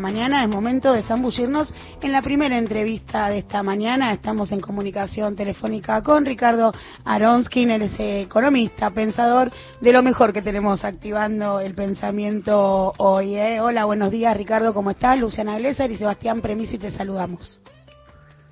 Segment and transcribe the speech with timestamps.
[0.00, 1.72] mañana es momento de zambullirnos
[2.02, 4.12] en la primera entrevista de esta mañana.
[4.12, 6.72] Estamos en comunicación telefónica con Ricardo
[7.04, 9.50] Aronskin, él es economista, pensador
[9.80, 13.36] de lo mejor que tenemos activando el pensamiento hoy.
[13.36, 13.60] ¿eh?
[13.60, 15.18] Hola, buenos días Ricardo, ¿cómo estás?
[15.18, 17.60] Luciana Glesser y Sebastián Premisi te saludamos.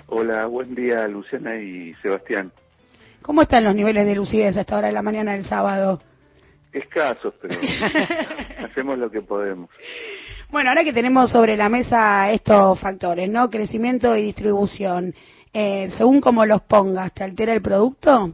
[0.06, 2.52] Hola, buen día Luciana y Sebastián.
[3.22, 6.00] ¿Cómo están los niveles de lucidez a esta hora de la mañana del sábado?
[6.72, 7.58] Escasos, pero
[8.64, 9.70] hacemos lo que podemos.
[10.50, 13.50] Bueno, ahora que tenemos sobre la mesa estos factores, ¿no?
[13.50, 15.14] Crecimiento y distribución,
[15.52, 18.32] eh, según cómo los pongas, ¿te altera el producto?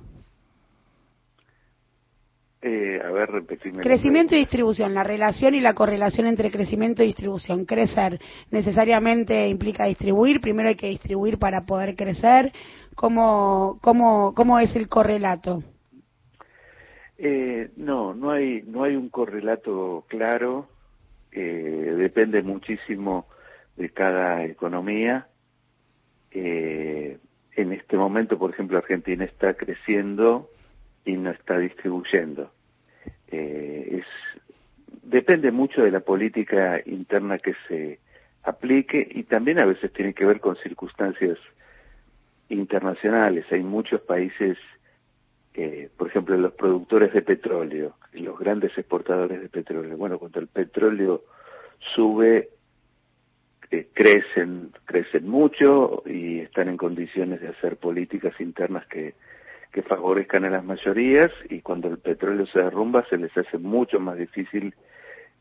[2.62, 3.82] Eh, a ver, repetime.
[3.82, 7.64] Crecimiento y distribución, la relación y la correlación entre crecimiento y distribución.
[7.64, 8.20] Crecer
[8.52, 12.52] necesariamente implica distribuir, primero hay que distribuir para poder crecer.
[12.94, 15.64] ¿Cómo, cómo, cómo es el correlato?
[17.18, 20.68] Eh, no, no hay, no hay un correlato claro.
[21.34, 23.26] Eh, depende muchísimo
[23.76, 25.26] de cada economía.
[26.30, 27.18] Eh,
[27.56, 30.48] en este momento, por ejemplo, Argentina está creciendo
[31.04, 32.52] y no está distribuyendo.
[33.28, 34.06] Eh, es,
[35.02, 37.98] depende mucho de la política interna que se
[38.44, 41.38] aplique y también a veces tiene que ver con circunstancias
[42.48, 43.44] internacionales.
[43.50, 44.56] Hay muchos países,
[45.54, 49.96] eh, por ejemplo, los productores de petróleo, los grandes exportadores de petróleo.
[49.96, 51.22] Bueno, cuando el petróleo
[51.94, 52.50] sube,
[53.70, 59.14] eh, crecen, crecen mucho y están en condiciones de hacer políticas internas que
[59.74, 63.98] que favorezcan a las mayorías y cuando el petróleo se derrumba se les hace mucho
[63.98, 64.72] más difícil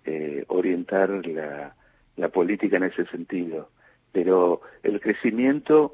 [0.06, 1.76] eh, orientar la,
[2.18, 3.70] la política en ese sentido.
[4.12, 5.94] Pero el crecimiento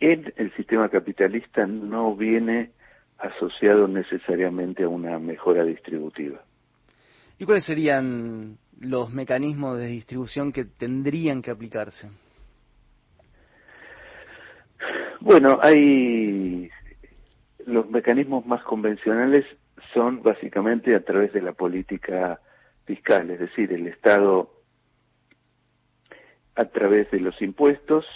[0.00, 2.70] en el sistema capitalista no viene
[3.18, 6.42] asociado necesariamente a una mejora distributiva.
[7.38, 12.10] ¿Y cuáles serían los mecanismos de distribución que tendrían que aplicarse?
[15.20, 16.70] Bueno, hay
[17.66, 19.44] los mecanismos más convencionales
[19.92, 22.40] son básicamente a través de la política
[22.84, 24.50] fiscal, es decir, el Estado
[26.54, 28.06] a través de los impuestos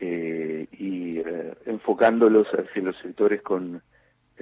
[0.00, 3.82] eh, y eh, enfocándolos hacia los sectores con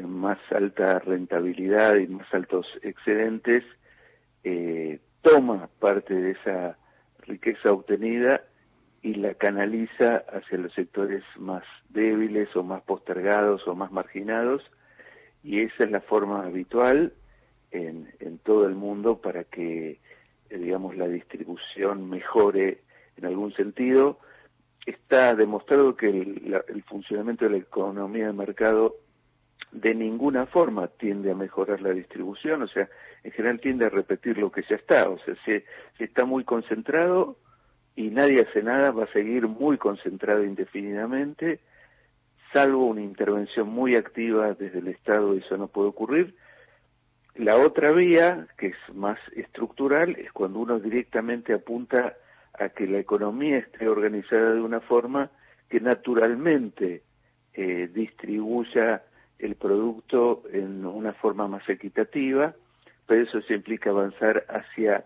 [0.01, 3.65] más alta rentabilidad y más altos excedentes,
[4.45, 6.79] eh, toma parte de esa
[7.21, 8.43] riqueza obtenida
[9.03, 14.63] y la canaliza hacia los sectores más débiles o más postergados o más marginados.
[15.43, 17.13] Y esa es la forma habitual
[17.73, 19.99] en, en todo el mundo para que
[20.51, 22.83] eh, digamos la distribución mejore
[23.17, 24.21] en algún sentido.
[24.87, 28.97] Está demostrado que el, el funcionamiento de la economía de mercado
[29.71, 32.89] de ninguna forma tiende a mejorar la distribución, o sea,
[33.23, 35.63] en general tiende a repetir lo que ya está, o sea, si,
[36.03, 37.37] está muy concentrado,
[37.95, 41.61] y nadie hace nada, va a seguir muy concentrado indefinidamente,
[42.53, 46.35] salvo una intervención muy activa desde el Estado, eso no puede ocurrir.
[47.35, 52.15] La otra vía, que es más estructural, es cuando uno directamente apunta
[52.53, 55.31] a que la economía esté organizada de una forma
[55.71, 57.03] que naturalmente
[57.55, 59.03] eh, distribuya
[59.43, 62.55] el producto en una forma más equitativa,
[63.07, 65.05] pero eso se implica avanzar hacia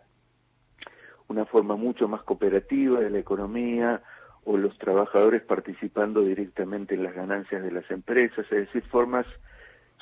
[1.29, 4.03] una forma mucho más cooperativa de la economía
[4.45, 9.27] o los trabajadores participando directamente en las ganancias de las empresas, es decir, formas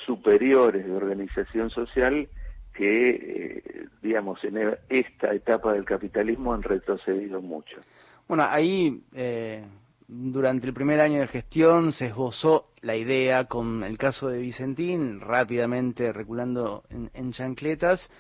[0.05, 2.29] superiores de organización social
[2.75, 7.81] que, eh, digamos, en esta etapa del capitalismo han retrocedido mucho.
[8.27, 9.65] Bueno, ahí, eh,
[10.07, 15.21] durante el primer año de gestión se esbozó la idea con el caso de Vicentín,
[15.21, 18.11] rápidamente reculando en, en chancletas,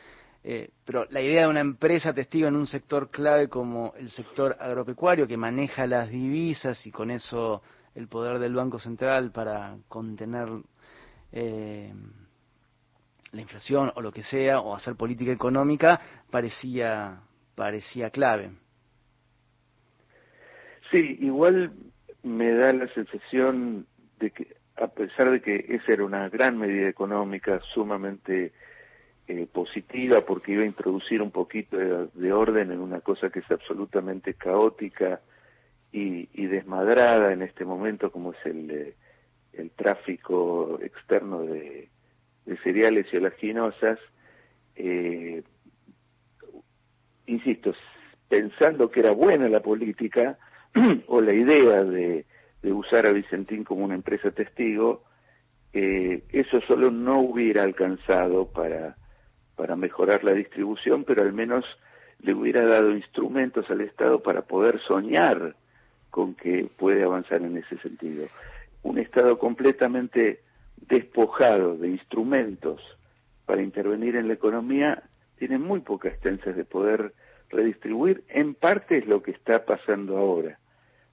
[0.42, 4.56] eh, pero la idea de una empresa testigo en un sector clave como el sector
[4.60, 7.62] agropecuario que maneja las divisas y con eso
[7.94, 10.48] el poder del Banco Central para contener
[11.32, 11.94] eh,
[13.32, 16.00] la inflación o lo que sea o hacer política económica
[16.30, 17.20] parecía
[17.54, 18.63] parecía clave.
[20.94, 21.72] Sí, igual
[22.22, 23.84] me da la sensación
[24.20, 28.52] de que a pesar de que esa era una gran medida económica sumamente
[29.26, 33.50] eh, positiva porque iba a introducir un poquito de, orden en una cosa que es
[33.50, 35.20] absolutamente caótica
[35.90, 38.94] y, desmadrada en este momento como es el, eh,
[39.52, 41.88] el tráfico externo de,
[42.62, 43.98] cereales y olaginosas.
[44.76, 45.42] Eh,
[47.26, 47.74] insisto,
[48.28, 50.38] pensando que era buena la política
[51.08, 52.24] o la idea de,
[52.62, 55.04] usar a Vicentín como una empresa testigo,
[55.72, 58.96] eso solo no hubiera alcanzado para
[59.56, 61.64] para mejorar la distribución, pero al menos
[62.20, 65.54] le hubiera dado instrumentos al Estado para poder soñar
[66.10, 68.26] con que puede avanzar en ese sentido.
[68.82, 70.40] Un Estado completamente
[70.88, 72.80] despojado de instrumentos
[73.46, 75.02] para intervenir en la economía
[75.38, 77.12] tiene muy pocas chances de poder
[77.50, 78.24] redistribuir.
[78.28, 80.58] En parte es lo que está pasando ahora,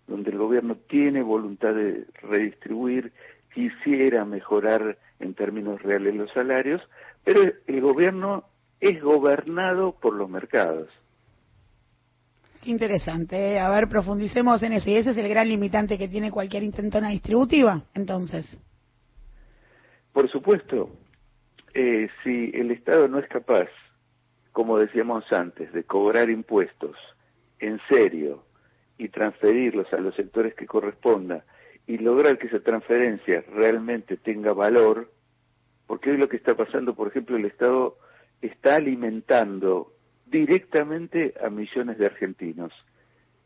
[0.07, 3.11] donde el gobierno tiene voluntad de redistribuir,
[3.53, 6.81] quisiera mejorar en términos reales los salarios,
[7.23, 8.45] pero el gobierno
[8.79, 10.89] es gobernado por los mercados.
[12.61, 13.53] Qué interesante.
[13.53, 13.59] ¿eh?
[13.59, 14.89] A ver, profundicemos en eso.
[14.89, 18.59] Y ese es el gran limitante que tiene cualquier intentona distributiva, entonces.
[20.13, 20.91] Por supuesto,
[21.73, 23.67] eh, si el Estado no es capaz,
[24.51, 26.95] como decíamos antes, de cobrar impuestos
[27.59, 28.43] en serio
[28.97, 31.43] y transferirlos a los sectores que corresponda
[31.87, 35.11] y lograr que esa transferencia realmente tenga valor,
[35.87, 37.97] porque hoy lo que está pasando, por ejemplo, el Estado
[38.41, 39.93] está alimentando
[40.25, 42.73] directamente a millones de argentinos.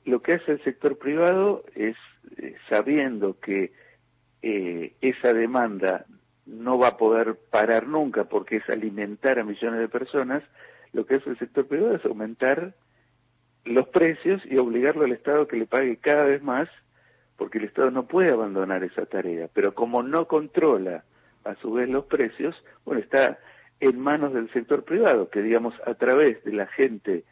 [0.04, 1.96] Lo que hace el sector privado es,
[2.38, 3.72] eh, sabiendo que
[4.42, 6.06] eh, esa demanda
[6.46, 10.44] no va a poder parar nunca porque es alimentar a millones de personas,
[10.94, 12.76] lo que hace el sector privado es aumentar
[13.66, 16.70] los precios y obligarlo al Estado que le pague cada vez más
[17.38, 19.50] porque el Estado no puede abandonar esa tarea.
[19.54, 21.04] Pero como no controla
[21.44, 23.38] a su vez los precios, bueno, está
[23.80, 27.24] en manos del sector privado, que digamos a través de la gente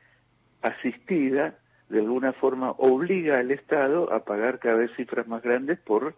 [0.61, 1.55] asistida,
[1.89, 6.15] de alguna forma obliga al Estado a pagar cada vez cifras más grandes por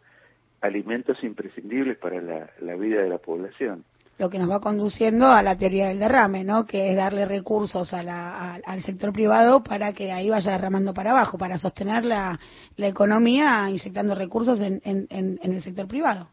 [0.62, 3.84] alimentos imprescindibles para la, vida de la población.
[4.18, 6.66] Lo que nos va conduciendo a la teoría del derrame, ¿no?
[6.66, 11.38] Que es darle recursos a al sector privado para que ahí vaya derramando para abajo,
[11.38, 12.40] para sostener la,
[12.78, 16.30] economía inyectando recursos en, en el sector privado.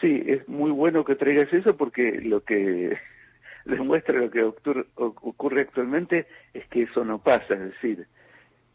[0.00, 2.98] Sí, es muy bueno que traigas eso porque lo que
[3.64, 8.06] demuestra lo que ocurre actualmente es que eso no pasa, es decir,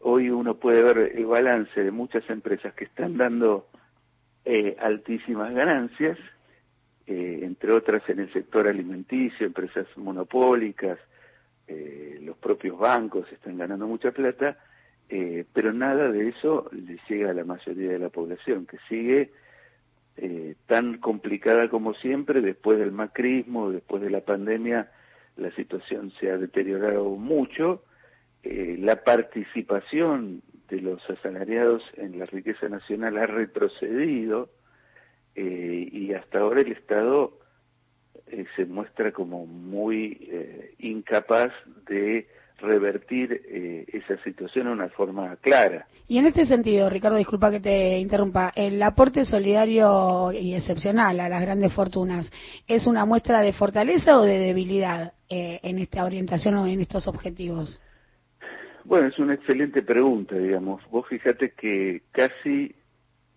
[0.00, 3.68] hoy uno puede ver el balance de muchas empresas que están dando
[4.44, 6.18] eh, altísimas ganancias,
[7.06, 10.98] eh, entre otras en el sector alimenticio, empresas monopólicas,
[11.66, 14.58] eh, los propios bancos están ganando mucha plata,
[15.52, 19.30] pero nada de eso le llega a la mayoría de la población, que sigue
[20.16, 24.90] eh, tan complicada como siempre, después del macrismo, después de la pandemia,
[25.36, 27.82] la situación se ha deteriorado mucho,
[28.42, 34.50] eh, la participación de los asalariados en la riqueza nacional ha retrocedido
[35.34, 37.38] eh, y hasta ahora el Estado
[38.56, 40.30] se muestra como muy
[40.78, 41.52] incapaz
[41.86, 42.26] de
[42.62, 45.86] revertir eh, esa situación de una forma clara.
[46.08, 51.28] Y en este sentido, Ricardo, disculpa que te interrumpa, el aporte solidario y excepcional a
[51.28, 52.30] las grandes fortunas,
[52.66, 57.08] ¿es una muestra de fortaleza o de debilidad eh, en esta orientación o en estos
[57.08, 57.80] objetivos?
[58.84, 60.82] Bueno, es una excelente pregunta, digamos.
[60.90, 62.74] Vos fíjate que casi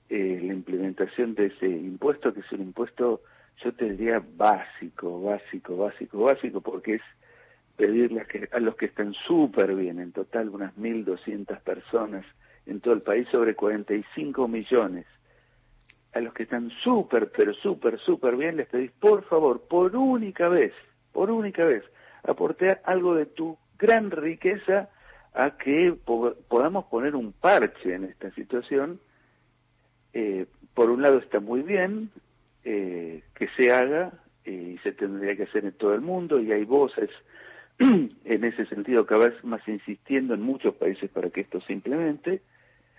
[0.10, 3.22] eh, la implementación de ese impuesto, que es un impuesto,
[3.63, 7.02] yo te diría básico, básico, básico, básico, porque es
[7.75, 12.25] pedirle a, que, a los que están súper bien, en total unas 1.200 personas
[12.66, 15.06] en todo el país, sobre 45 millones,
[16.13, 20.48] a los que están súper, pero súper, súper bien, les pedís, por favor, por única
[20.48, 20.74] vez,
[21.12, 21.84] por única vez,
[22.24, 24.90] aportar algo de tu gran riqueza
[25.34, 25.94] a que
[26.48, 29.00] podamos poner un parche en esta situación.
[30.17, 32.10] Eh, por un lado está muy bien
[32.63, 34.13] eh, que se haga
[34.45, 37.10] eh, y se tendría que hacer en todo el mundo y hay voces
[37.79, 42.41] en ese sentido cada vez más insistiendo en muchos países para que esto se implemente.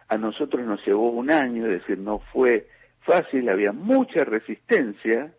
[0.08, 2.68] A nosotros nos llevó un año, es decir, no fue
[3.00, 5.32] fácil, había mucha resistencia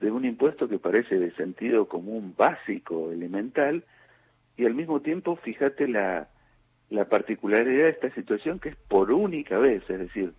[0.00, 3.82] de un impuesto que parece de sentido común básico, elemental,
[4.58, 6.28] y al mismo tiempo, fíjate la,
[6.90, 10.34] la particularidad de esta situación que es por única vez, es decir,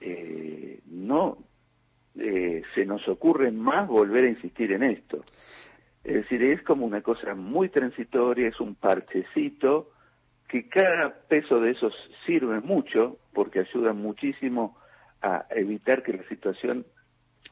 [0.00, 1.38] eh, no
[2.18, 5.24] eh, se nos ocurre más volver a insistir en esto.
[6.02, 9.90] Es decir, es como una cosa muy transitoria, es un parchecito,
[10.48, 11.94] que cada peso de esos
[12.26, 14.76] sirve mucho, porque ayuda muchísimo
[15.22, 16.84] a evitar que la situación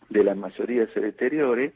[0.09, 1.75] de la mayoría se deteriore,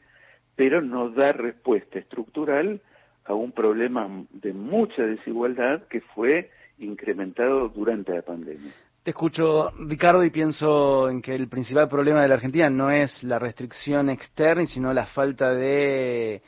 [0.55, 2.81] pero no da respuesta estructural
[3.25, 8.71] a un problema de mucha desigualdad que fue incrementado durante la pandemia.
[9.03, 13.21] Te escucho, Ricardo, y pienso en que el principal problema de la Argentina no es
[13.21, 16.41] la restricción externa, sino la falta de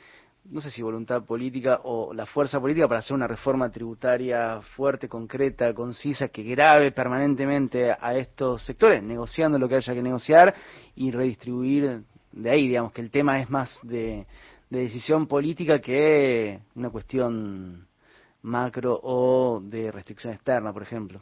[0.46, 5.06] no sé si voluntad política o la fuerza política para hacer una reforma tributaria fuerte,
[5.06, 10.54] concreta, concisa, que grave permanentemente a estos sectores, negociando lo que haya que negociar
[10.94, 14.26] y redistribuir de ahí, digamos que el tema es más de,
[14.70, 17.86] decisión política que una cuestión
[18.40, 21.20] macro o de restricción externa, por ejemplo?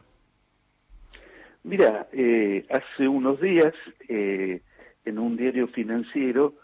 [1.64, 3.74] Mira, eh, hace unos días
[4.08, 4.60] eh,
[5.04, 6.54] en un diario financiero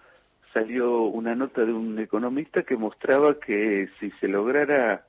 [0.53, 5.07] salió una nota de un economista que mostraba que si se lograra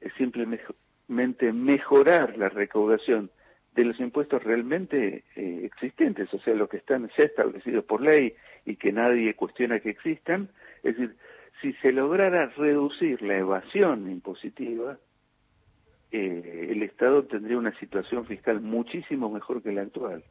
[0.00, 3.30] eh, simplemente mejorar la recaudación
[3.74, 8.34] de los impuestos realmente eh, existentes, o sea, los que están ya establecidos por ley
[8.64, 10.50] y que nadie cuestiona que existan,
[10.84, 11.16] es decir,
[11.60, 14.98] si se lograra reducir la evasión impositiva,
[16.12, 20.22] eh, el Estado tendría una situación fiscal muchísimo mejor que la actual.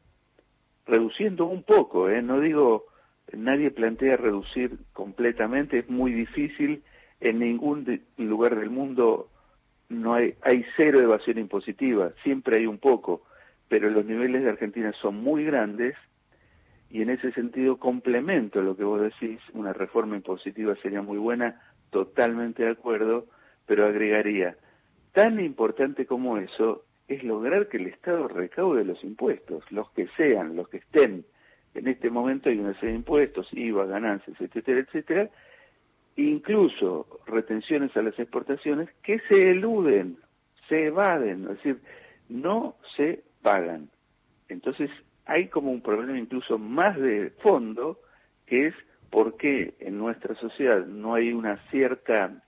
[0.86, 2.22] Reduciendo un poco, ¿eh?
[2.22, 2.86] no digo
[3.32, 6.82] nadie plantea reducir completamente, es muy difícil,
[7.20, 9.28] en ningún lugar del mundo
[9.88, 13.22] no hay, hay cero evasión impositiva, siempre hay un poco,
[13.68, 15.94] pero los niveles de Argentina son muy grandes
[16.90, 21.60] y en ese sentido complemento lo que vos decís, una reforma impositiva sería muy buena,
[21.90, 23.26] totalmente de acuerdo,
[23.66, 24.56] pero agregaría,
[25.12, 30.56] tan importante como eso es lograr que el Estado recaude los impuestos, los que sean,
[30.56, 31.24] los que estén,
[31.74, 35.30] en este momento hay una serie de impuestos, IVA, ganancias, etcétera, etcétera,
[36.16, 40.18] incluso retenciones a las exportaciones que se eluden,
[40.68, 41.80] se evaden, es decir,
[42.28, 43.88] no se pagan.
[44.48, 44.90] Entonces
[45.24, 48.00] hay como un problema incluso más de fondo,
[48.46, 48.74] que es
[49.10, 52.42] por qué en nuestra sociedad no hay una cierta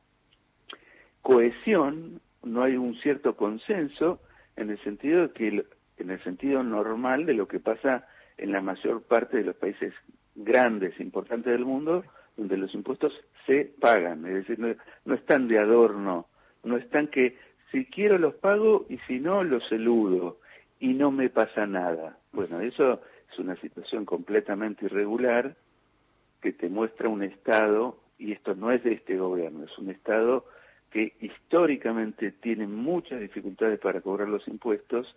[1.23, 4.20] cohesión, no hay un cierto consenso
[4.56, 5.64] en el sentido de que
[5.98, 9.94] en el sentido normal de lo que pasa en la mayor parte de los países
[10.34, 12.04] grandes, importantes del mundo,
[12.36, 13.12] donde los impuestos
[13.46, 16.26] se pagan, es decir, no, están de adorno,
[16.64, 17.36] no están que
[17.70, 20.38] si quiero los pago y si no los eludo
[20.80, 22.18] y no me pasa nada.
[22.32, 23.00] Bueno, eso
[23.32, 25.56] es una situación completamente irregular
[26.40, 30.44] que te muestra un Estado, y esto no es de este gobierno, es un Estado
[30.94, 35.16] que históricamente tiene muchas dificultades para cobrar los impuestos,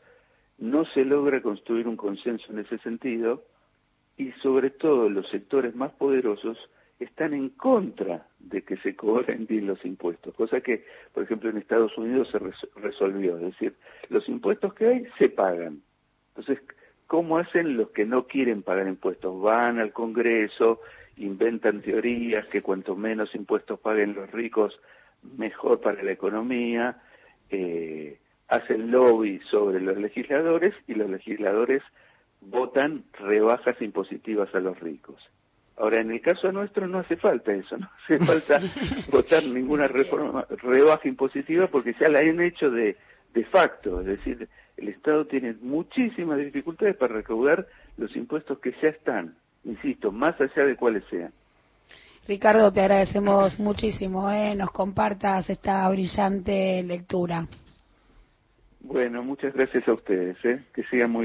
[0.58, 3.44] no se logra construir un consenso en ese sentido
[4.18, 6.58] y sobre todo los sectores más poderosos
[7.00, 11.58] están en contra de que se cobren bien los impuestos, cosa que, por ejemplo, en
[11.58, 12.40] Estados Unidos se
[12.80, 13.76] resolvió, es decir,
[14.10, 15.84] los impuestos que hay se pagan.
[16.30, 16.58] Entonces,
[17.06, 19.40] ¿cómo hacen los que no quieren pagar impuestos?
[19.44, 20.82] Van al Congreso,
[21.18, 24.80] inventan teorías que cuanto menos impuestos paguen los ricos,
[25.38, 26.98] mejor para la economía,
[27.50, 31.84] eh, hacen lobby sobre los legisladores y los legisladores
[32.42, 35.18] votan rebajas impositivas a los ricos.
[35.78, 38.62] Ahora, en el caso nuestro no hace falta eso, no hace falta
[39.12, 42.96] votar ninguna reforma, rebaja impositiva porque ya la han hecho de,
[43.34, 47.68] de facto, es decir, el Estado tiene muchísimas dificultades para recaudar
[47.98, 51.32] los impuestos que ya están, insisto, más allá de cuáles sean.
[52.28, 54.54] Ricardo, te agradecemos muchísimo, ¿eh?
[54.54, 57.48] nos compartas esta brillante lectura.
[58.82, 60.62] Bueno, muchas gracias a ustedes, ¿eh?
[60.74, 61.16] que sigan muy